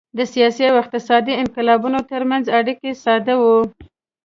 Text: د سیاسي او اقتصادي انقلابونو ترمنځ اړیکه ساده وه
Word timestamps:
د 0.17 0.19
سیاسي 0.33 0.63
او 0.71 0.75
اقتصادي 0.83 1.33
انقلابونو 1.43 1.99
ترمنځ 2.11 2.45
اړیکه 2.59 2.87
ساده 3.03 3.35
وه 3.41 3.59